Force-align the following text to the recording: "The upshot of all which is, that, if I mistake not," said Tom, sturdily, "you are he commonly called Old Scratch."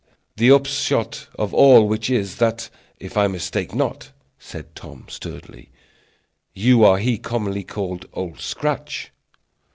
"The 0.35 0.49
upshot 0.49 1.27
of 1.37 1.53
all 1.53 1.87
which 1.87 2.09
is, 2.09 2.37
that, 2.37 2.71
if 2.99 3.15
I 3.17 3.27
mistake 3.27 3.75
not," 3.75 4.09
said 4.39 4.73
Tom, 4.73 5.05
sturdily, 5.07 5.69
"you 6.55 6.83
are 6.83 6.97
he 6.97 7.19
commonly 7.19 7.63
called 7.63 8.07
Old 8.13 8.39
Scratch." 8.39 9.11